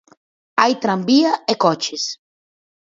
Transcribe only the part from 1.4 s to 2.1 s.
e coches.